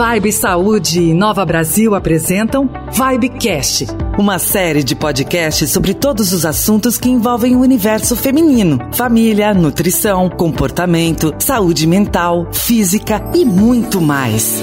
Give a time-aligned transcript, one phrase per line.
[0.00, 3.86] Vibe Saúde e Nova Brasil apresentam Vibecast,
[4.18, 10.30] uma série de podcasts sobre todos os assuntos que envolvem o universo feminino: família, nutrição,
[10.30, 14.62] comportamento, saúde mental, física e muito mais.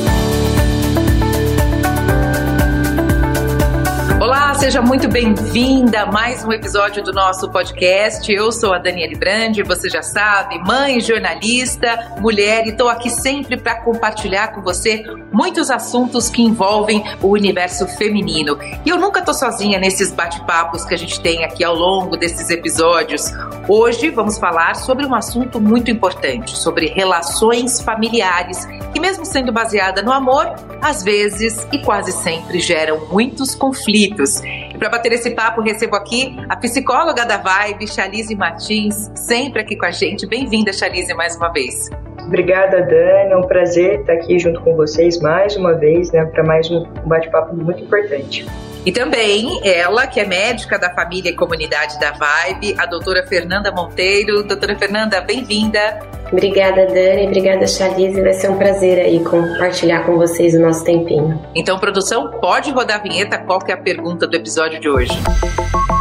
[4.58, 8.30] Seja muito bem-vinda a mais um episódio do nosso podcast.
[8.32, 13.56] Eu sou a Daniele Brandi, você já sabe, mãe, jornalista, mulher, e estou aqui sempre
[13.56, 18.58] para compartilhar com você muitos assuntos que envolvem o universo feminino.
[18.84, 22.50] E eu nunca estou sozinha nesses bate-papos que a gente tem aqui ao longo desses
[22.50, 23.32] episódios.
[23.68, 30.02] Hoje vamos falar sobre um assunto muito importante, sobre relações familiares, que mesmo sendo baseada
[30.02, 34.42] no amor, às vezes e quase sempre geram muitos conflitos.
[34.74, 39.76] E para bater esse papo, recebo aqui a psicóloga da Vibe, Chalice Martins, sempre aqui
[39.76, 40.26] com a gente.
[40.26, 41.90] Bem-vinda, Chalice, mais uma vez.
[42.26, 43.32] Obrigada, Dani.
[43.32, 46.86] É um prazer estar aqui junto com vocês mais uma vez, né, para mais um
[47.06, 48.46] bate-papo muito importante.
[48.86, 53.72] E também ela, que é médica da família e comunidade da Vibe, a doutora Fernanda
[53.72, 54.44] Monteiro.
[54.44, 56.00] Doutora Fernanda, bem-vinda.
[56.32, 57.28] Obrigada, Dani.
[57.28, 58.22] Obrigada, Charlize.
[58.22, 61.40] Vai ser um prazer aí compartilhar com vocês o nosso tempinho.
[61.56, 63.38] Então, produção, pode rodar a vinheta.
[63.38, 65.14] Qual que é a pergunta do episódio de hoje?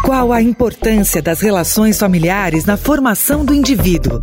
[0.05, 4.23] Qual a importância das relações familiares na formação do indivíduo?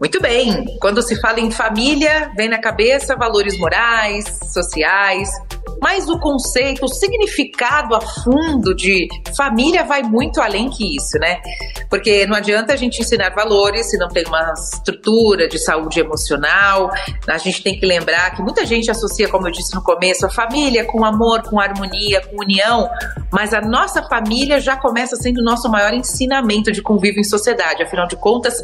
[0.00, 0.64] Muito bem.
[0.80, 5.28] Quando se fala em família, vem na cabeça valores morais, sociais,
[5.80, 9.06] mas o conceito, o significado a fundo de
[9.36, 11.40] família vai muito além que isso, né?
[11.90, 16.90] Porque não adianta a gente ensinar valores se não tem uma estrutura de saúde emocional.
[17.28, 20.30] A gente tem que lembrar que muita gente associa, como eu disse no começo, a
[20.30, 22.88] família com amor, com harmonia, com união,
[23.30, 27.82] mas a nossa família já começa sendo o nosso maior ensinamento de convívio em sociedade.
[27.82, 28.54] Afinal de contas,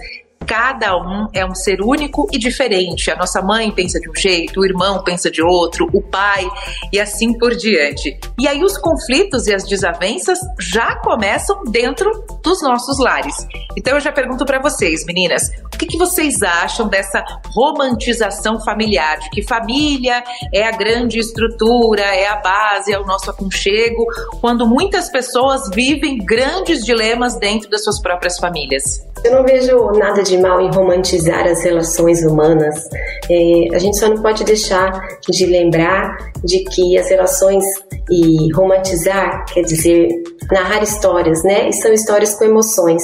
[0.47, 3.11] cada um é um ser único e diferente.
[3.11, 6.45] A nossa mãe pensa de um jeito, o irmão pensa de outro, o pai
[6.93, 8.19] e assim por diante.
[8.39, 12.11] E aí os conflitos e as desavenças já começam dentro
[12.43, 13.35] dos nossos lares.
[13.77, 17.23] Então eu já pergunto para vocês, meninas, o que, que vocês acham dessa
[17.55, 20.23] romantização familiar, de que família
[20.53, 24.05] é a grande estrutura, é a base, é o nosso aconchego,
[24.41, 29.10] quando muitas pessoas vivem grandes dilemas dentro das suas próprias famílias?
[29.23, 32.89] Eu não vejo nada de mal em romantizar as relações humanas.
[33.31, 34.91] É, a gente só não pode deixar
[35.29, 37.65] de lembrar de que as relações
[38.11, 40.09] e romantizar quer dizer
[40.51, 41.69] narrar histórias, né?
[41.69, 43.03] E são histórias com emoções.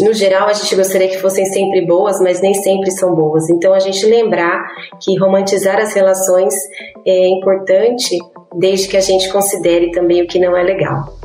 [0.00, 3.48] No geral, a gente gostaria que fossem sempre boas, mas nem sempre são boas.
[3.50, 4.64] Então, a gente lembrar
[5.02, 6.54] que romantizar as relações
[7.06, 8.16] é importante
[8.54, 11.17] desde que a gente considere também o que não é legal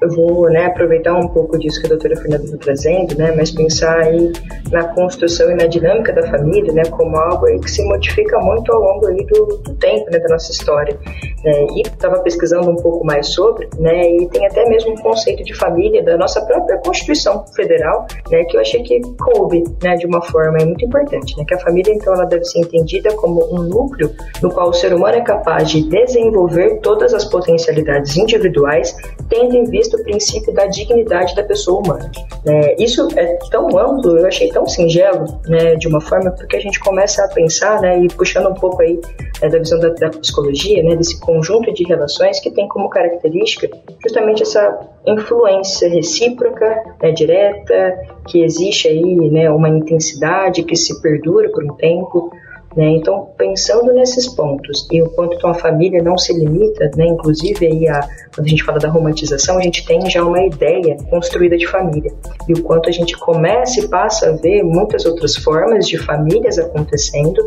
[0.00, 3.50] eu vou né, aproveitar um pouco disso que a doutora Fernanda está trazendo, né, mas
[3.50, 4.32] pensar aí
[4.70, 8.80] na construção e na dinâmica da família, né, como algo que se modifica muito ao
[8.80, 10.98] longo aí do, do tempo, né, da nossa história.
[11.44, 15.44] Né, e estava pesquisando um pouco mais sobre, né, e tem até mesmo um conceito
[15.44, 20.06] de família da nossa própria Constituição Federal, né, que eu achei que coube, né, de
[20.06, 23.62] uma forma muito importante, né, que a família então ela deve ser entendida como um
[23.62, 24.10] núcleo
[24.42, 28.94] no qual o ser humano é capaz de desenvolver todas as potencialidades individuais,
[29.28, 32.10] tendo em vista o princípio da dignidade da pessoa humana.
[32.46, 36.60] É, isso é tão amplo, eu achei tão singelo, né, de uma forma, porque a
[36.60, 39.00] gente começa a pensar, né, e puxando um pouco aí
[39.42, 43.68] é, da visão da, da, psicologia, né, desse conjunto de relações que tem como característica
[44.02, 51.48] justamente essa influência recíproca, né, direta, que existe aí, né, uma intensidade que se perdura
[51.50, 52.30] por um tempo,
[52.76, 52.88] né?
[52.90, 57.06] Então, pensando nesses pontos e o quanto a família não se limita, né?
[57.06, 58.00] inclusive aí a,
[58.34, 62.12] quando a gente fala da romantização, a gente tem já uma ideia construída de família
[62.48, 66.58] e o quanto a gente começa e passa a ver muitas outras formas de famílias
[66.58, 67.42] acontecendo,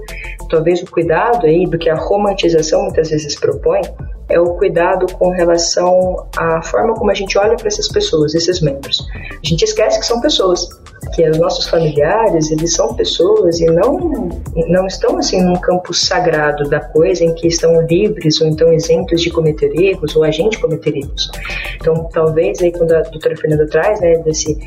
[0.50, 3.82] talvez o cuidado aí do que a romantização muitas vezes propõe
[4.30, 8.62] é o cuidado com relação à forma como a gente olha para essas pessoas, esses
[8.62, 9.06] membros.
[9.16, 10.68] A gente esquece que são pessoas,
[11.14, 14.30] que os nossos familiares, eles são pessoas e não,
[14.68, 19.22] não estão assim num campo sagrado da coisa em que estão livres ou então isentos
[19.22, 21.30] de cometer erros ou a gente cometer erros.
[21.76, 24.58] Então, talvez aí quando a doutora Fernanda traz, né, desse,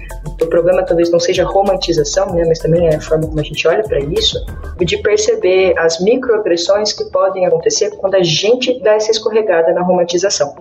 [0.40, 3.66] o problema talvez não seja romantização, né, mas também é a forma como a gente
[3.66, 4.38] olha para isso,
[4.78, 10.54] de perceber as microagressões que podem acontecer quando a gente dá essa escorregada na romantização.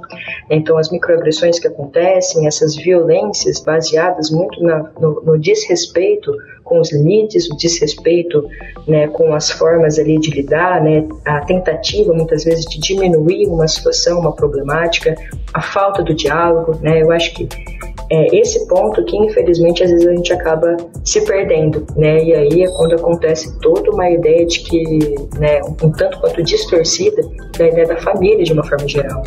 [0.49, 5.74] Então, as microagressões que acontecem, essas violências baseadas muito na, no, no desrespeito
[6.63, 8.47] com os limites, o desrespeito
[8.87, 13.67] né, com as formas ali de lidar, né, a tentativa muitas vezes de diminuir uma
[13.67, 15.15] situação, uma problemática,
[15.53, 17.47] a falta do diálogo, né, eu acho que
[18.09, 22.23] é esse ponto que infelizmente às vezes a gente acaba se perdendo, né?
[22.23, 27.21] E aí é quando acontece toda uma ideia de que, né, um tanto quanto distorcida
[27.57, 29.23] da ideia da família de uma forma geral.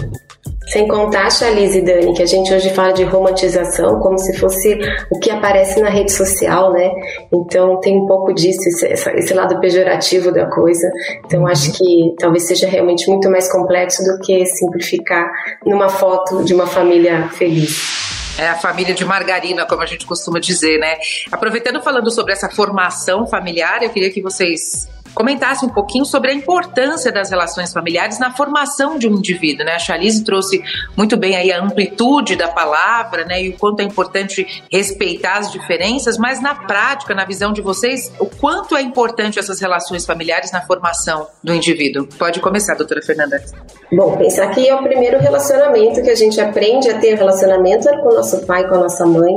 [0.68, 4.78] Sem contar, Chalise e Dani, que a gente hoje fala de romantização como se fosse
[5.10, 6.90] o que aparece na rede social, né?
[7.32, 10.90] Então tem um pouco disso, esse, esse lado pejorativo da coisa.
[11.24, 15.30] Então acho que talvez seja realmente muito mais complexo do que simplificar
[15.64, 18.08] numa foto de uma família feliz.
[18.38, 20.98] É a família de margarina, como a gente costuma dizer, né?
[21.32, 24.86] Aproveitando falando sobre essa formação familiar, eu queria que vocês
[25.18, 29.72] comentasse um pouquinho sobre a importância das relações familiares na formação de um indivíduo, né?
[29.72, 30.62] A Charlize trouxe
[30.96, 33.42] muito bem aí a amplitude da palavra, né?
[33.42, 38.12] E o quanto é importante respeitar as diferenças, mas na prática, na visão de vocês,
[38.20, 42.06] o quanto é importante essas relações familiares na formação do indivíduo?
[42.16, 43.42] Pode começar, doutora Fernanda.
[43.90, 48.10] Bom, pensar que é o primeiro relacionamento que a gente aprende a ter relacionamento com
[48.10, 49.34] o nosso pai, com a nossa mãe,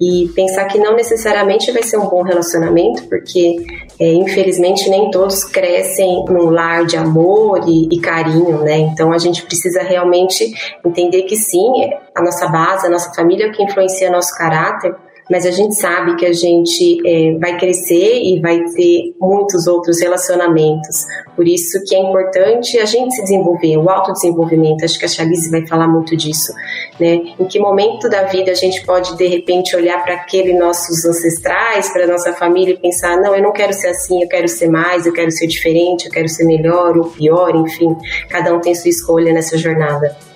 [0.00, 3.56] e pensar que não necessariamente vai ser um bom relacionamento, porque
[4.00, 5.17] é, infelizmente nem todos
[5.50, 8.78] crescem num lar de amor e, e, carinho, né?
[8.78, 10.52] Então a gente precisa realmente
[10.84, 14.94] entender que sim, a nossa base, a nossa família é o que influencia nosso caráter,
[15.30, 20.00] mas a gente sabe que a gente é, vai crescer e vai ter muitos outros
[20.00, 21.04] relacionamentos.
[21.36, 24.84] Por isso que é importante a gente se desenvolver, o autodesenvolvimento.
[24.84, 26.52] Acho que a Charlize vai falar muito disso,
[26.98, 27.20] né?
[27.38, 31.92] Em que momento da vida a gente pode de repente olhar para aquele nossos ancestrais,
[31.92, 35.06] para nossa família e pensar, não, eu não quero ser assim, eu quero ser mais,
[35.06, 37.94] eu quero ser diferente, eu quero ser melhor ou pior, enfim.
[38.28, 40.27] Cada um tem sua escolha nessa jornada.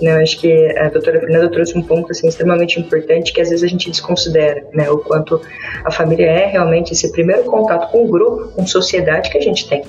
[0.00, 0.16] Né?
[0.16, 3.64] Eu acho que a doutora Fernanda trouxe um ponto assim, extremamente importante que às vezes
[3.64, 4.90] a gente desconsidera, né?
[4.90, 5.40] o quanto
[5.84, 9.68] a família é realmente esse primeiro contato com o grupo, com sociedade que a gente
[9.68, 9.82] tem.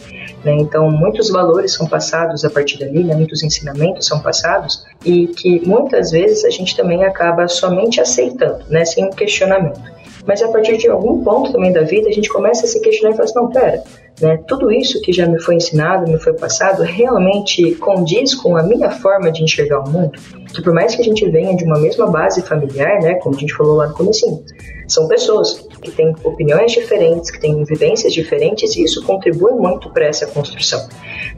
[0.43, 0.53] Né?
[0.59, 3.15] Então, muitos valores são passados a partir dali, né?
[3.15, 8.85] muitos ensinamentos são passados e que muitas vezes a gente também acaba somente aceitando, né?
[8.85, 10.00] sem questionamento.
[10.25, 13.13] Mas a partir de algum ponto também da vida, a gente começa a se questionar
[13.13, 13.83] e fala assim, não, pera,
[14.21, 18.63] né, tudo isso que já me foi ensinado, me foi passado, realmente condiz com a
[18.63, 20.19] minha forma de enxergar o mundo?
[20.53, 23.39] Que por mais que a gente venha de uma mesma base familiar, né, como a
[23.39, 24.43] gente falou lá no começo,
[24.87, 30.05] são pessoas que têm opiniões diferentes, que têm vivências diferentes e isso contribui muito para
[30.05, 30.87] essa construção.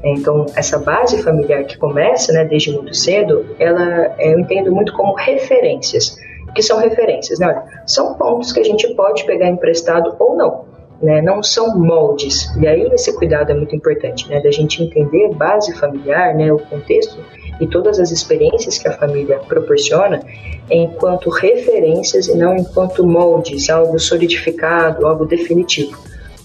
[0.04, 5.14] Então, essa base familiar que começa né, desde muito cedo, ela eu entendo muito como
[5.14, 6.18] referências
[6.54, 7.64] que são referências, né?
[7.86, 10.66] São pontos que a gente pode pegar emprestado ou não,
[11.02, 11.22] né?
[11.22, 12.54] Não são moldes.
[12.58, 14.40] E aí esse cuidado é muito importante, né?
[14.42, 16.52] Da gente entender base familiar, né?
[16.52, 17.18] O contexto
[17.60, 20.22] e todas as experiências que a família proporciona
[20.70, 25.98] enquanto referências e não enquanto moldes, algo solidificado, algo definitivo.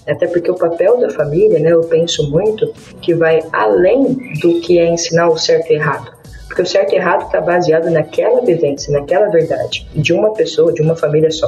[0.07, 2.71] Até porque o papel da família, né, eu penso muito
[3.01, 6.18] que vai além do que é ensinar o certo e errado.
[6.49, 10.81] Porque o certo e errado está baseado naquela vivência, naquela verdade, de uma pessoa, de
[10.81, 11.47] uma família só.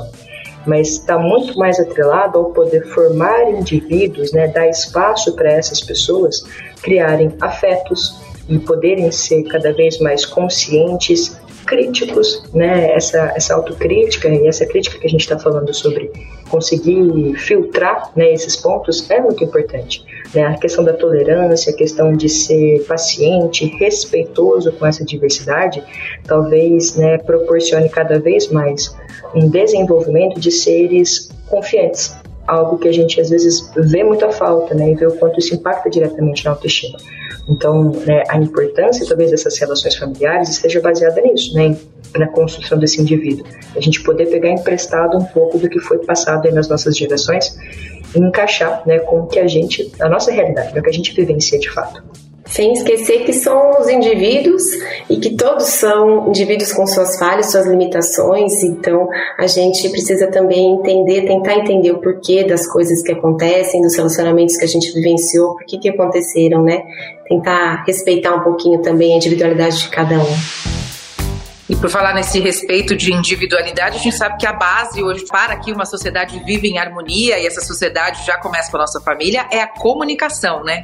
[0.65, 6.45] Mas está muito mais atrelado ao poder formar indivíduos, né, dar espaço para essas pessoas
[6.83, 8.15] criarem afetos
[8.47, 11.35] e poderem ser cada vez mais conscientes,
[11.65, 12.91] críticos, né?
[12.93, 16.11] Essa, essa autocrítica e essa crítica que a gente está falando sobre
[16.49, 20.03] conseguir filtrar né, esses pontos é muito importante.
[20.35, 20.43] Né?
[20.43, 25.81] A questão da tolerância, a questão de ser paciente, respeitoso com essa diversidade,
[26.25, 28.93] talvez né, proporcione cada vez mais
[29.33, 34.91] um desenvolvimento de seres confiantes, algo que a gente às vezes vê muita falta, né,
[34.91, 36.97] e vê o quanto isso impacta diretamente na autoestima.
[37.51, 41.77] Então, né, a importância talvez dessas relações familiares esteja baseada nisso, né,
[42.17, 43.45] na construção desse indivíduo.
[43.75, 47.57] A gente poder pegar emprestado um pouco do que foi passado nas nossas gerações
[48.15, 51.13] e encaixar né, com o que a gente, a nossa realidade, o que a gente
[51.13, 52.01] vivencia de fato.
[52.51, 54.61] Sem esquecer que somos indivíduos
[55.09, 60.73] e que todos são indivíduos com suas falhas, suas limitações, então a gente precisa também
[60.73, 65.55] entender, tentar entender o porquê das coisas que acontecem, dos relacionamentos que a gente vivenciou,
[65.55, 66.83] por que que aconteceram, né?
[67.25, 70.35] Tentar respeitar um pouquinho também a individualidade de cada um.
[71.69, 75.55] E por falar nesse respeito de individualidade, a gente sabe que a base hoje para
[75.55, 79.47] que uma sociedade viva em harmonia, e essa sociedade já começa com a nossa família,
[79.49, 80.81] é a comunicação, né?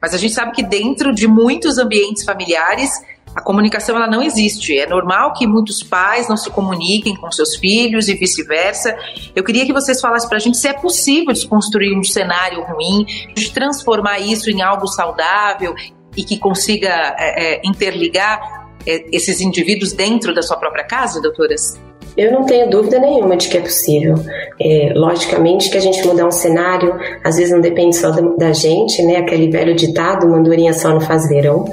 [0.00, 2.90] Mas a gente sabe que dentro de muitos ambientes familiares,
[3.34, 4.76] a comunicação ela não existe.
[4.78, 8.96] É normal que muitos pais não se comuniquem com seus filhos e vice-versa.
[9.34, 13.04] Eu queria que vocês falassem para a gente se é possível desconstruir um cenário ruim,
[13.34, 15.74] de transformar isso em algo saudável
[16.16, 21.78] e que consiga é, é, interligar é, esses indivíduos dentro da sua própria casa, doutoras?
[22.16, 24.14] Eu não tenho dúvida nenhuma de que é possível.
[24.60, 28.52] É, logicamente que a gente mudar um cenário, às vezes não depende só da, da
[28.52, 29.16] gente, né?
[29.16, 31.64] Aquele velho ditado, mandurinha só não faz verão.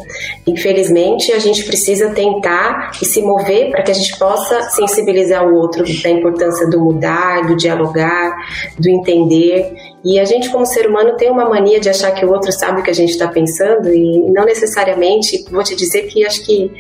[0.46, 5.56] Infelizmente, a gente precisa tentar e se mover para que a gente possa sensibilizar o
[5.56, 8.36] outro da importância do mudar, do dialogar,
[8.79, 9.74] do entender
[10.07, 12.79] e a gente, como ser humano, tem uma mania de achar que o outro sabe
[12.79, 16.71] o que a gente está pensando e não necessariamente, vou te dizer que acho que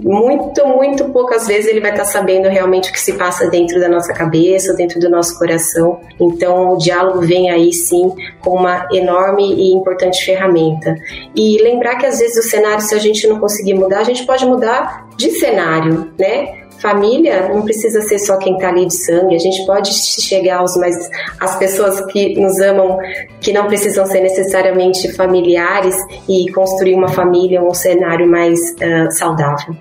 [0.00, 3.80] muito, muito poucas vezes ele vai estar tá sabendo realmente o que se passa dentro
[3.80, 5.98] da nossa cabeça, dentro do nosso coração.
[6.20, 10.94] Então, o diálogo vem aí sim com uma enorme e importante ferramenta.
[11.34, 14.24] E lembrar que às vezes o cenário, se a gente não conseguir mudar, a gente
[14.24, 16.65] pode mudar de cenário, né?
[16.80, 20.76] Família não precisa ser só quem está ali de sangue, a gente pode chegar aos
[20.76, 22.98] mais as pessoas que nos amam,
[23.40, 25.96] que não precisam ser necessariamente familiares
[26.28, 29.74] e construir uma família, um cenário mais uh, saudável.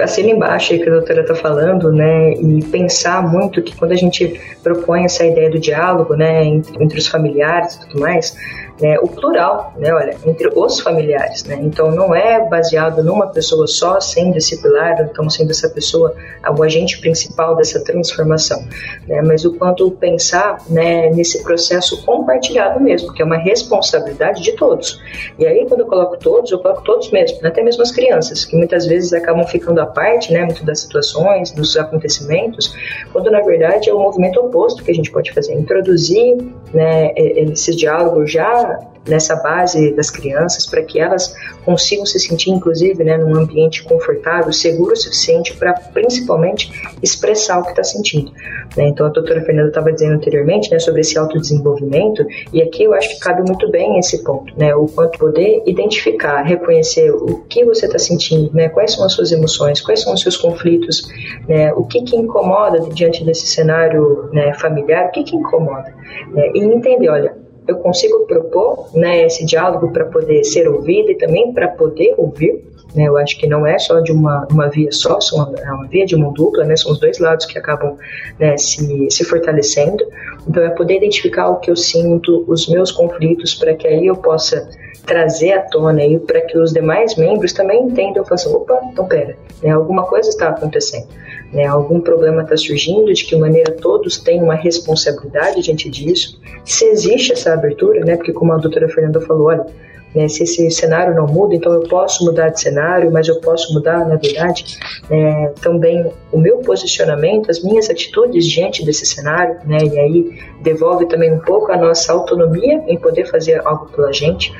[0.00, 3.96] Assina embaixo aí que a doutora está falando, né, e pensar muito que quando a
[3.96, 8.34] gente propõe essa ideia do diálogo, né, entre, entre os familiares e tudo mais,
[8.82, 13.66] né, o plural, né, olha, entre os familiares, né, então não é baseado numa pessoa
[13.68, 16.14] só sendo esse pilar, então sendo essa pessoa
[16.58, 18.62] o agente principal dessa transformação,
[19.06, 24.52] né, mas o quanto pensar, né, nesse processo compartilhado mesmo, que é uma responsabilidade de
[24.52, 25.00] todos.
[25.38, 28.44] E aí quando eu coloco todos, eu coloco todos mesmo, né, até mesmo as crianças,
[28.44, 32.74] que muitas vezes acabam ficando à parte, né, muito das situações, dos acontecimentos,
[33.12, 36.36] quando na verdade é o movimento oposto que a gente pode fazer, introduzir,
[36.74, 38.71] né, esse diálogo já
[39.08, 44.52] nessa base das crianças para que elas consigam se sentir, inclusive, né, num ambiente confortável,
[44.52, 46.70] seguro o suficiente para, principalmente,
[47.02, 48.32] expressar o que está sentindo.
[48.76, 48.88] Né?
[48.88, 53.08] Então, a doutora Fernanda estava dizendo anteriormente né, sobre esse autodesenvolvimento, e aqui eu acho
[53.10, 57.86] que cabe muito bem esse ponto, né, o quanto poder identificar, reconhecer o que você
[57.86, 61.02] está sentindo, né, quais são as suas emoções, quais são os seus conflitos,
[61.48, 65.94] né, o que, que incomoda diante desse cenário né, familiar, o que, que incomoda,
[66.32, 71.14] né, e entender, olha, eu consigo propor né, esse diálogo para poder ser ouvido e
[71.16, 72.64] também para poder ouvir.
[72.94, 75.86] Né, eu acho que não é só de uma, uma via só, uma, é uma
[75.86, 77.96] via de mão dupla, né, são os dois lados que acabam
[78.38, 80.04] né, se, se fortalecendo.
[80.46, 84.16] Então, é poder identificar o que eu sinto, os meus conflitos, para que aí eu
[84.16, 84.68] possa
[85.06, 89.36] trazer à tona e para que os demais membros também entendam, façam, opa, então pera,
[89.62, 91.08] né, alguma coisa está acontecendo
[91.52, 96.84] né, algum problema está surgindo, de que maneira todos têm uma responsabilidade diante disso, se
[96.86, 99.66] existe essa abertura, né, porque como a doutora Fernanda falou, olha,
[100.14, 103.72] né, se esse cenário não muda, então eu posso mudar de cenário, mas eu posso
[103.72, 104.78] mudar, na verdade,
[105.08, 111.06] né, também o meu posicionamento, as minhas atitudes diante desse cenário, né, e aí devolve
[111.06, 114.52] também um pouco a nossa autonomia em poder fazer algo pela gente.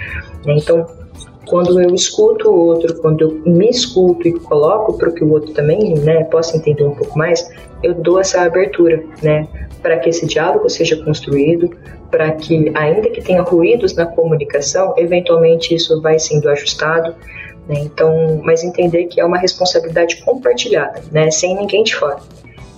[0.44, 0.87] Né, então,
[1.46, 5.52] quando eu escuto o outro, quando eu me escuto e coloco para que o outro
[5.52, 7.50] também né, possa entender um pouco mais,
[7.82, 9.46] eu dou essa abertura, né,
[9.82, 11.70] para que esse diálogo seja construído,
[12.11, 17.14] para que, ainda que tenha ruídos na comunicação, eventualmente isso vai sendo ajustado.
[17.68, 22.18] Né, então, mas entender que é uma responsabilidade compartilhada, né, sem ninguém de fora.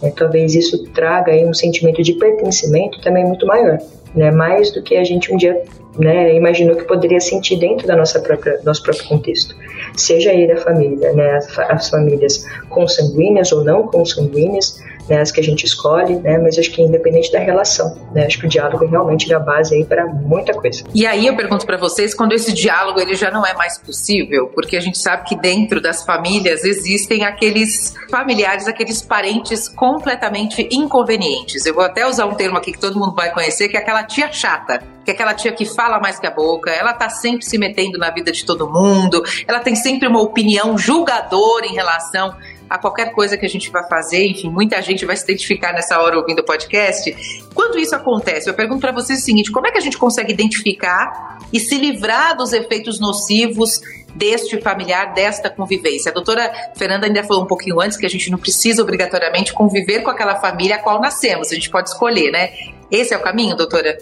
[0.02, 3.78] É, talvez isso traga aí um sentimento de pertencimento também muito maior,
[4.14, 5.62] né, mais do que a gente um dia
[5.99, 9.54] né, imaginou que poderia sentir dentro da nossa própria nosso próprio contexto,
[9.97, 15.40] seja ele a família, né, as, as famílias consanguíneas ou não consanguíneas, né, as que
[15.40, 18.87] a gente escolhe, né, mas acho que independente da relação, né, acho que o diálogo
[18.87, 20.83] realmente é a base aí para muita coisa.
[20.94, 24.50] E aí eu pergunto para vocês, quando esse diálogo ele já não é mais possível,
[24.54, 31.66] porque a gente sabe que dentro das famílias existem aqueles familiares, aqueles parentes completamente inconvenientes.
[31.66, 34.03] Eu vou até usar um termo aqui que todo mundo vai conhecer, que é aquela
[34.04, 37.44] tia chata, que é aquela tia que fala mais que a boca, ela tá sempre
[37.44, 42.34] se metendo na vida de todo mundo, ela tem sempre uma opinião julgadora em relação
[42.68, 46.00] a qualquer coisa que a gente vai fazer, enfim, muita gente vai se identificar nessa
[46.00, 47.14] hora ouvindo o podcast.
[47.54, 50.33] Quando isso acontece, eu pergunto para vocês o seguinte: como é que a gente consegue
[50.33, 53.80] identificar e se livrar dos efeitos nocivos
[54.14, 56.11] deste familiar, desta convivência.
[56.11, 60.02] A doutora Fernanda ainda falou um pouquinho antes que a gente não precisa obrigatoriamente conviver
[60.02, 62.50] com aquela família a qual nascemos, a gente pode escolher, né?
[62.90, 63.99] Esse é o caminho, doutora?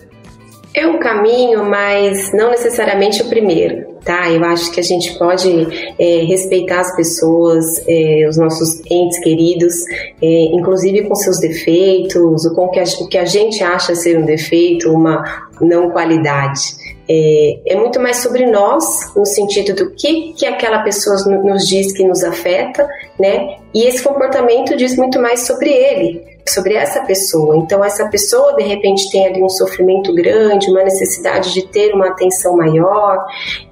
[0.74, 4.30] É um caminho, mas não necessariamente o primeiro, tá?
[4.30, 9.74] Eu acho que a gente pode é, respeitar as pessoas, é, os nossos entes queridos,
[10.22, 14.18] é, inclusive com seus defeitos, o, com que a, o que a gente acha ser
[14.18, 16.62] um defeito, uma não qualidade.
[17.06, 21.92] É, é, muito mais sobre nós, no sentido do que, que aquela pessoa nos diz
[21.92, 22.88] que nos afeta,
[23.20, 23.56] né?
[23.74, 27.56] E esse comportamento diz muito mais sobre ele, sobre essa pessoa.
[27.56, 32.08] Então, essa pessoa de repente tem ali um sofrimento grande, uma necessidade de ter uma
[32.08, 33.18] atenção maior.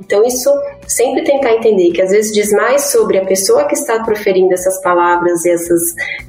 [0.01, 0.51] Então, isso
[0.87, 4.81] sempre tentar entender que às vezes diz mais sobre a pessoa que está proferindo essas
[4.83, 5.81] palavras e essas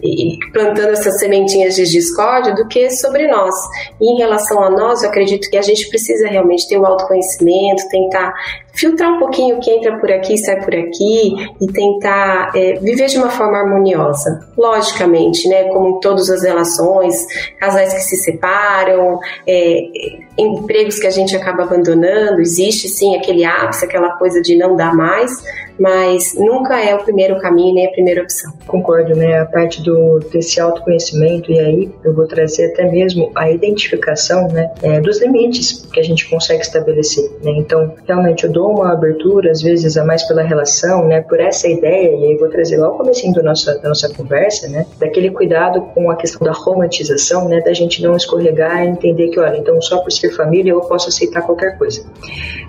[0.03, 3.55] e plantando essas sementinhas de discórdia do que sobre nós.
[3.99, 7.87] E em relação a nós, eu acredito que a gente precisa realmente ter o autoconhecimento,
[7.89, 8.33] tentar
[8.73, 13.07] filtrar um pouquinho o que entra por aqui sai por aqui e tentar é, viver
[13.07, 14.47] de uma forma harmoniosa.
[14.57, 17.15] Logicamente, né, como em todas as relações,
[17.59, 19.81] casais que se separam, é,
[20.37, 24.95] empregos que a gente acaba abandonando, existe sim aquele ápice, aquela coisa de não dar
[24.95, 25.31] mais,
[25.81, 28.53] mas nunca é o primeiro caminho nem a primeira opção.
[28.67, 29.39] Concordo, né?
[29.39, 34.71] A parte do desse autoconhecimento e aí eu vou trazer até mesmo a identificação, né,
[34.83, 37.51] é, dos limites que a gente consegue estabelecer, né?
[37.57, 41.67] Então, realmente eu dou uma abertura às vezes a mais pela relação, né, por essa
[41.67, 45.31] ideia e aí vou trazer lá o comecinho da nossa da nossa conversa, né, daquele
[45.31, 49.57] cuidado com a questão da romantização, né, da gente não escorregar e entender que, olha,
[49.57, 52.05] então só por ser família eu posso aceitar qualquer coisa.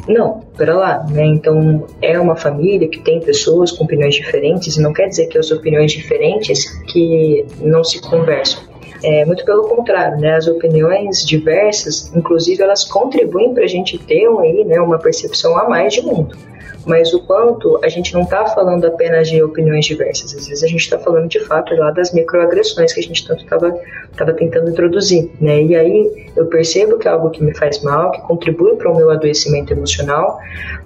[0.08, 1.24] Não, pera lá, né?
[1.26, 5.38] Então é uma família que tem pessoas com opiniões diferentes, e não quer dizer que
[5.38, 8.62] as opiniões diferentes que não se conversam.
[9.02, 10.36] É, muito pelo contrário, né?
[10.36, 15.68] As opiniões diversas, inclusive, elas contribuem para a gente ter aí, né, uma percepção a
[15.68, 16.36] mais de mundo
[16.86, 20.66] mas o quanto a gente não está falando apenas de opiniões diversas, às vezes a
[20.66, 25.30] gente está falando de fato lá das microagressões que a gente tanto estava tentando introduzir,
[25.40, 25.62] né?
[25.62, 28.96] E aí eu percebo que é algo que me faz mal, que contribui para o
[28.96, 30.38] meu adoecimento emocional,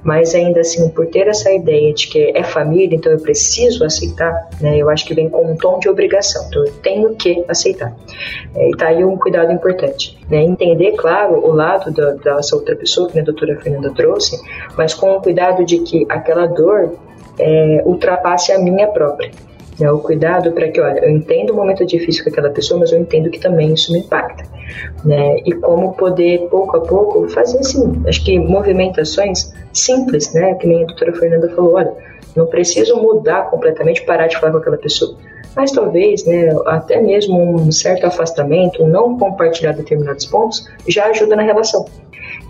[0.03, 4.49] mas ainda assim, por ter essa ideia de que é família, então eu preciso aceitar,
[4.61, 4.77] né?
[4.79, 7.95] Eu acho que vem com um tom de obrigação, então eu tenho que aceitar.
[8.55, 10.43] É, e tá aí um cuidado importante, né?
[10.43, 14.41] Entender, claro, o lado da, dessa outra pessoa que a doutora Fernanda trouxe,
[14.77, 16.95] mas com o cuidado de que aquela dor
[17.39, 19.31] é, ultrapasse a minha própria.
[19.79, 19.91] Né?
[19.91, 22.99] O cuidado para que, olha, eu entendo o momento difícil com aquela pessoa, mas eu
[22.99, 24.45] entendo que também isso me impacta.
[25.05, 25.39] Né?
[25.45, 30.55] E como poder, pouco a pouco, fazer assim, acho que movimentações simples, né?
[30.55, 31.93] Que nem a doutora Fernanda falou, olha,
[32.35, 35.17] não preciso mudar completamente, parar de falar com aquela pessoa.
[35.55, 41.35] Mas talvez, né, até mesmo um certo afastamento, um não compartilhar determinados pontos, já ajuda
[41.35, 41.87] na relação.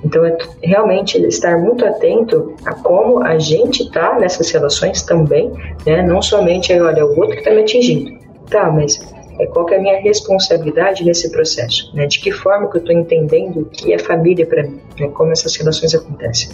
[0.07, 5.53] Então, é realmente estar muito atento a como a gente está nessas relações também,
[5.85, 6.01] né?
[6.03, 8.17] Não somente, olha, o outro que está me atingindo.
[8.49, 9.01] Tá, mas
[9.41, 11.91] é, qual é a minha responsabilidade nesse processo?
[11.93, 12.07] Né?
[12.07, 14.81] De que forma que eu estou entendendo o que é família para mim?
[14.99, 15.09] Né?
[15.09, 16.51] Como essas relações acontecem?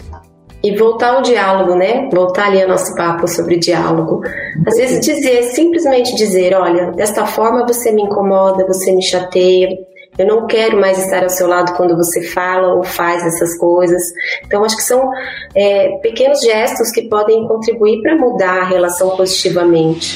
[0.65, 2.09] E voltar ao diálogo, né?
[2.11, 4.23] Voltar ali ao nosso papo sobre diálogo.
[4.67, 9.69] Às vezes dizer, simplesmente dizer, olha, desta forma você me incomoda, você me chateia,
[10.19, 14.03] eu não quero mais estar ao seu lado quando você fala ou faz essas coisas.
[14.45, 15.11] Então, acho que são
[15.55, 20.15] é, pequenos gestos que podem contribuir para mudar a relação positivamente.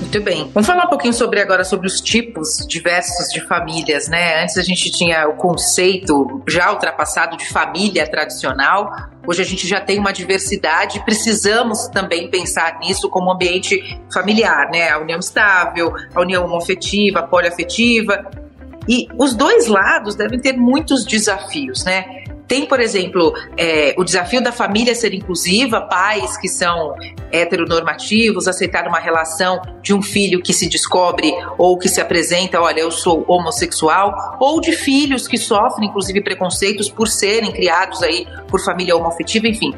[0.00, 0.50] Muito bem.
[0.54, 4.42] Vamos falar um pouquinho sobre agora sobre os tipos diversos de famílias, né?
[4.42, 8.90] Antes a gente tinha o conceito já ultrapassado de família tradicional.
[9.26, 14.88] Hoje a gente já tem uma diversidade, precisamos também pensar nisso como ambiente familiar, né?
[14.88, 18.47] A união estável, a união homoafetiva, a poliafetiva
[18.88, 22.24] e os dois lados devem ter muitos desafios, né?
[22.48, 26.94] Tem, por exemplo, é, o desafio da família ser inclusiva, pais que são
[27.30, 32.80] heteronormativos, aceitar uma relação de um filho que se descobre ou que se apresenta, olha,
[32.80, 38.64] eu sou homossexual, ou de filhos que sofrem, inclusive, preconceitos por serem criados aí por
[38.64, 39.74] família homoafetiva, enfim.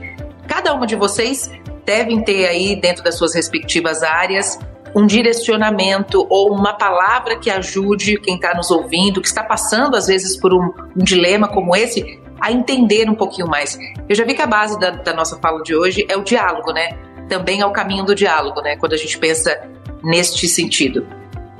[0.47, 1.51] Cada uma de vocês
[1.85, 4.57] devem ter aí, dentro das suas respectivas áreas,
[4.95, 10.07] um direcionamento ou uma palavra que ajude quem está nos ouvindo, que está passando às
[10.07, 13.79] vezes por um, um, dilema como esse, a entender um pouquinho mais.
[14.09, 16.73] Eu já vi que a base da, da nossa fala de hoje é o diálogo,
[16.73, 16.97] né?
[17.29, 18.77] Também é o caminho do diálogo, né?
[18.77, 19.61] Quando a gente pensa
[20.03, 21.07] neste sentido.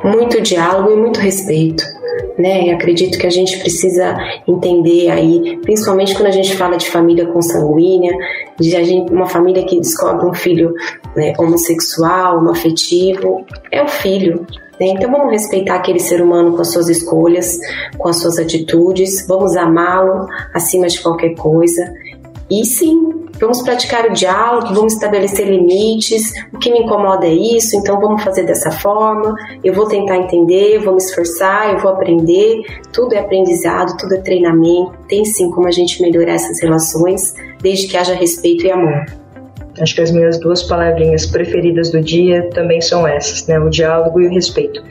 [0.03, 2.00] Muito diálogo e muito respeito
[2.41, 2.67] né?
[2.67, 4.17] E acredito que a gente precisa
[4.49, 8.13] entender aí, principalmente quando a gente fala de família consanguínea,
[8.59, 10.75] de gente, uma família que descobre um filho
[11.15, 14.47] né, homossexual, homoafetivo, é o filho.
[14.81, 14.89] Né?
[14.89, 17.59] Então vamos respeitar aquele ser humano com as suas escolhas,
[17.99, 21.93] com as suas atitudes, vamos amá-lo acima de qualquer coisa.
[22.51, 26.33] E sim, vamos praticar o diálogo, vamos estabelecer limites.
[26.53, 29.35] O que me incomoda é isso, então vamos fazer dessa forma.
[29.65, 32.63] Eu vou tentar entender, vou me esforçar, eu vou aprender.
[32.93, 34.93] Tudo é aprendizado, tudo é treinamento.
[35.09, 39.07] Tem sim como a gente melhorar essas relações, desde que haja respeito e amor.
[39.81, 43.59] Acho que as minhas duas palavrinhas preferidas do dia também são essas, né?
[43.59, 44.83] O diálogo e o respeito.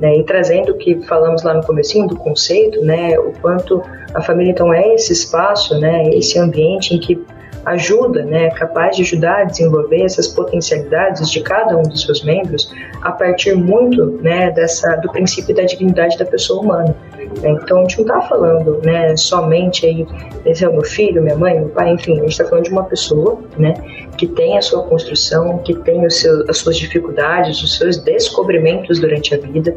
[0.00, 0.18] Né?
[0.18, 3.18] E trazendo o que falamos lá no comecinho do conceito, né?
[3.18, 3.82] O quanto
[4.14, 6.08] a família então é esse espaço, né?
[6.10, 7.20] Esse ambiente em que
[7.64, 12.72] ajuda, né, capaz de ajudar a desenvolver essas potencialidades de cada um dos seus membros
[13.02, 16.96] a partir muito, né, dessa do princípio da dignidade da pessoa humana.
[17.44, 20.06] Então a gente não está falando, né, somente aí,
[20.44, 22.70] esse é o meu filho, minha mãe, meu pai, enfim, a gente está falando de
[22.70, 23.74] uma pessoa, né,
[24.16, 28.98] que tem a sua construção, que tem o seu, as suas dificuldades, os seus descobrimentos
[28.98, 29.76] durante a vida,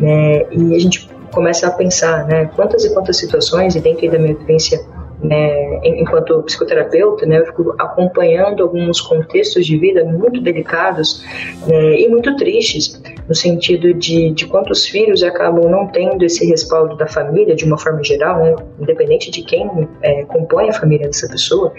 [0.00, 4.18] né, e a gente começa a pensar, né, quantas e quantas situações, e dentro da
[4.18, 4.80] minha vivência
[5.22, 11.24] né, enquanto psicoterapeuta, né, eu fico acompanhando alguns contextos de vida muito delicados
[11.66, 16.96] né, e muito tristes, no sentido de, de quantos filhos acabam não tendo esse respaldo
[16.96, 19.68] da família, de uma forma geral, né, independente de quem
[20.02, 21.72] é, compõe a família dessa pessoa,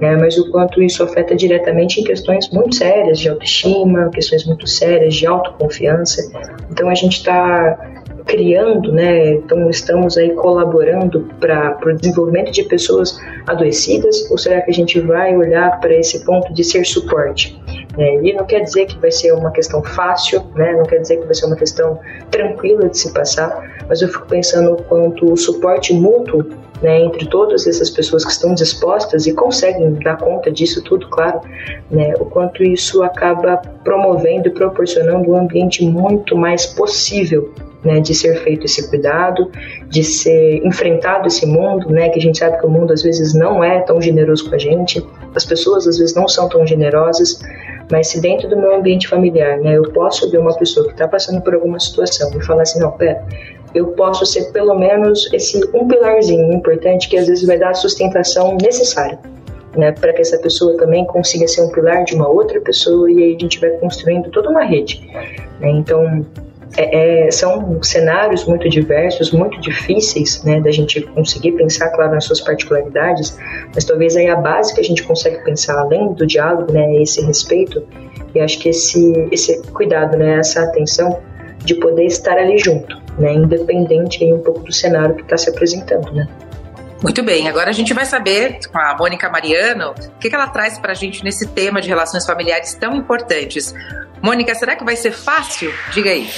[0.00, 4.66] né, mas o quanto isso afeta diretamente em questões muito sérias de autoestima, questões muito
[4.66, 6.22] sérias de autoconfiança.
[6.70, 7.96] Então a gente está
[8.26, 9.34] criando, né?
[9.34, 15.00] Então estamos aí colaborando para o desenvolvimento de pessoas adoecidas ou será que a gente
[15.00, 17.58] vai olhar para esse ponto de ser suporte?
[17.96, 20.72] É, e não quer dizer que vai ser uma questão fácil, né?
[20.72, 21.98] Não quer dizer que vai ser uma questão
[22.30, 26.44] tranquila de se passar, mas eu fico pensando o quanto o suporte mútuo
[26.82, 31.40] né, entre todas essas pessoas que estão dispostas e conseguem dar conta disso tudo, claro,
[31.90, 37.50] né, o quanto isso acaba promovendo e proporcionando um ambiente muito mais possível
[37.86, 39.50] né, de ser feito esse cuidado,
[39.88, 43.32] de ser enfrentado esse mundo, né, que a gente sabe que o mundo às vezes
[43.32, 45.02] não é tão generoso com a gente,
[45.34, 47.38] as pessoas às vezes não são tão generosas,
[47.90, 51.06] mas se dentro do meu ambiente familiar, né, eu posso ver uma pessoa que está
[51.06, 53.24] passando por alguma situação e falar assim, não, pera,
[53.74, 57.74] eu posso ser pelo menos esse um pilarzinho importante que às vezes vai dar a
[57.74, 59.18] sustentação necessária.
[59.76, 63.22] Né, para que essa pessoa também consiga ser um pilar de uma outra pessoa e
[63.22, 65.06] aí a gente vai construindo toda uma rede.
[65.60, 65.68] Né?
[65.68, 66.24] Então,
[66.76, 72.24] é, é, são cenários muito diversos, muito difíceis, né, da gente conseguir pensar, claro, nas
[72.24, 73.38] suas particularidades,
[73.74, 77.02] mas talvez aí a base que a gente consegue pensar, além do diálogo, né, é
[77.02, 77.82] esse respeito,
[78.34, 81.20] e acho que esse, esse cuidado, né, essa atenção
[81.64, 85.48] de poder estar ali junto, né, independente aí um pouco do cenário que está se
[85.48, 86.28] apresentando, né.
[87.02, 90.78] Muito bem, agora a gente vai saber com a Mônica Mariano o que, ela traz
[90.78, 93.74] para a gente nesse tema de relações familiares tão importantes.
[94.22, 95.72] Mônica, será que vai ser fácil?
[95.92, 96.28] Diga aí.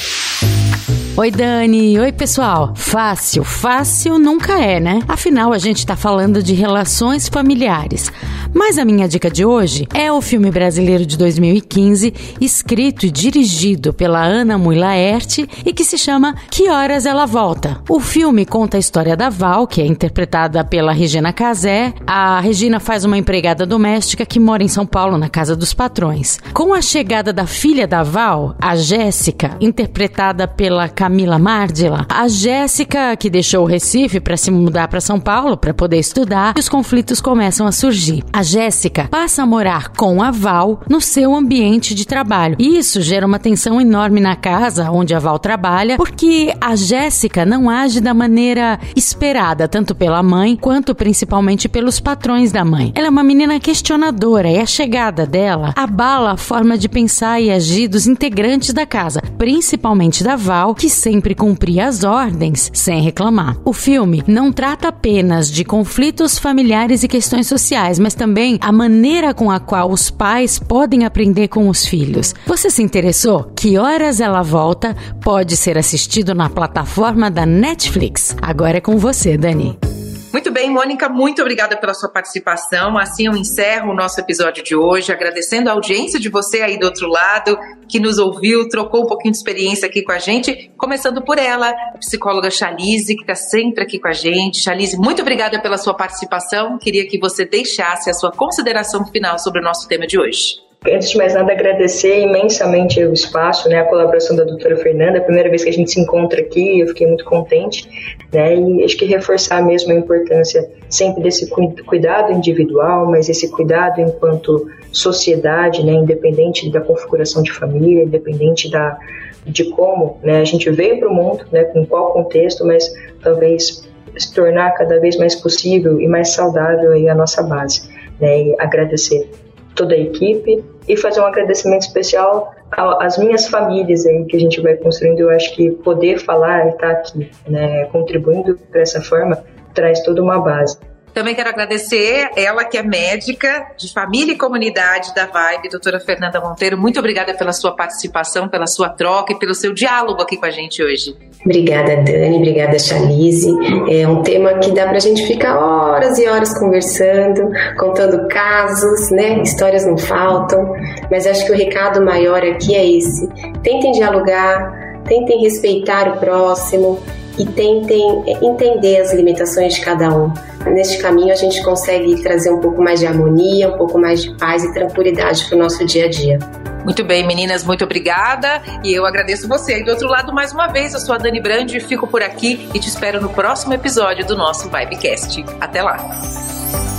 [1.19, 1.99] Oi, Dani.
[1.99, 2.73] Oi, pessoal.
[2.77, 5.01] Fácil, fácil nunca é, né?
[5.09, 8.13] Afinal, a gente tá falando de relações familiares.
[8.55, 13.93] Mas a minha dica de hoje é o filme brasileiro de 2015, escrito e dirigido
[13.93, 17.81] pela Ana Mui Laerte e que se chama Que Horas Ela Volta.
[17.89, 21.95] O filme conta a história da Val, que é interpretada pela Regina Casé.
[22.07, 26.39] A Regina faz uma empregada doméstica que mora em São Paulo, na casa dos patrões.
[26.55, 33.17] Com a chegada da filha da Val, a Jéssica, interpretada pela Camila Mardila, a Jéssica,
[33.17, 36.69] que deixou o Recife para se mudar para São Paulo para poder estudar, e os
[36.69, 38.25] conflitos começam a surgir.
[38.33, 42.57] A Jéssica passa a morar com a Val no seu ambiente de trabalho.
[42.59, 47.45] E isso gera uma tensão enorme na casa onde a Val trabalha, porque a Jéssica
[47.45, 52.93] não age da maneira esperada, tanto pela mãe quanto principalmente pelos patrões da mãe.
[52.95, 57.51] Ela é uma menina questionadora e a chegada dela abala a forma de pensar e
[57.51, 63.57] agir dos integrantes da casa, principalmente da Val, que sempre cumpria as ordens sem reclamar.
[63.65, 69.33] O filme não trata apenas de conflitos familiares e questões sociais, mas também a maneira
[69.33, 72.35] com a qual os pais podem aprender com os filhos.
[72.47, 73.53] Você se interessou?
[73.57, 78.37] Que Horas Ela Volta pode ser assistido na plataforma da Netflix.
[78.43, 79.98] Agora é com você, Dani.
[80.31, 82.99] Muito bem, Mônica, muito obrigada pela sua participação.
[82.99, 86.85] Assim eu encerro o nosso episódio de hoje, agradecendo a audiência de você aí do
[86.85, 91.23] outro lado, que nos ouviu, trocou um pouquinho de experiência aqui com a gente, começando
[91.23, 94.63] por ela, a psicóloga Chalize, que está sempre aqui com a gente.
[94.63, 96.79] Chalize, muito obrigada pela sua participação.
[96.79, 100.68] Queria que você deixasse a sua consideração final sobre o nosso tema de hoje.
[100.87, 105.19] Antes de mais nada, agradecer imensamente o espaço, né, a colaboração da doutora Fernanda.
[105.19, 107.89] A primeira vez que a gente se encontra aqui, eu fiquei muito contente,
[108.33, 111.51] né, e acho que reforçar mesmo a importância sempre desse
[111.85, 118.97] cuidado individual, mas esse cuidado enquanto sociedade, né, independente da configuração de família, independente da,
[119.45, 122.89] de como né, a gente veio para o mundo, né, com qual contexto, mas
[123.21, 123.85] talvez
[124.17, 127.89] se tornar cada vez mais possível e mais saudável aí a nossa base.
[128.21, 129.29] Né, e agradecer
[129.75, 134.61] toda a equipe e fazer um agradecimento especial às minhas famílias aí que a gente
[134.61, 135.21] vai construindo.
[135.21, 139.43] Eu acho que poder falar e estar aqui, né, contribuindo dessa forma,
[139.75, 140.79] traz toda uma base.
[141.13, 146.41] Também quero agradecer ela que é médica de família e comunidade da Vibe, doutora Fernanda
[146.41, 146.79] Monteiro.
[146.79, 150.51] Muito obrigada pela sua participação, pela sua troca e pelo seu diálogo aqui com a
[150.51, 151.17] gente hoje.
[151.45, 152.37] Obrigada, Dani.
[152.37, 153.51] Obrigada, Chalise.
[153.91, 159.11] É um tema que dá para a gente ficar horas e horas conversando, contando casos,
[159.11, 159.41] né?
[159.43, 160.73] Histórias não faltam,
[161.11, 163.29] mas acho que o recado maior aqui é esse:
[163.63, 167.01] tentem dialogar, tentem respeitar o próximo,
[167.39, 170.33] e tentem entender as limitações de cada um.
[170.67, 174.35] Neste caminho, a gente consegue trazer um pouco mais de harmonia, um pouco mais de
[174.37, 176.39] paz e tranquilidade para o nosso dia a dia.
[176.85, 178.63] Muito bem, meninas, muito obrigada.
[178.83, 180.95] E eu agradeço você aí do outro lado mais uma vez.
[180.95, 184.37] Eu sou a Dani Brandi, fico por aqui e te espero no próximo episódio do
[184.37, 185.45] nosso Vibecast.
[185.61, 185.97] Até lá.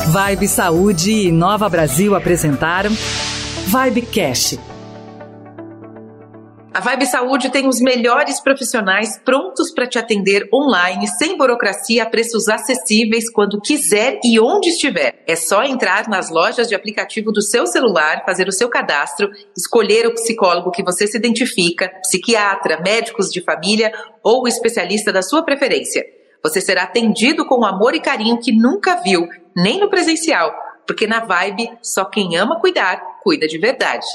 [0.08, 2.92] Vibe Saúde e Nova Brasil apresentaram
[3.66, 4.60] Vibecast
[6.72, 12.06] a Vibe Saúde tem os melhores profissionais prontos para te atender online, sem burocracia, a
[12.06, 15.24] preços acessíveis, quando quiser e onde estiver.
[15.28, 20.06] É só entrar nas lojas de aplicativo do seu celular, fazer o seu cadastro, escolher
[20.06, 23.92] o psicólogo que você se identifica, psiquiatra, médicos de família
[24.24, 26.06] ou especialista da sua preferência.
[26.44, 30.54] Você será atendido com amor e carinho que nunca viu, nem no presencial,
[30.86, 34.06] porque na Vibe só quem ama cuidar, cuida de verdade.